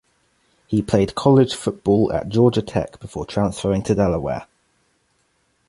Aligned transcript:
He 0.65 0.81
played 0.81 1.13
college 1.13 1.53
football 1.53 2.11
at 2.11 2.27
Georgia 2.27 2.63
Tech 2.63 2.99
before 2.99 3.23
transferring 3.23 3.83
to 3.83 3.93
Delaware. 3.93 4.47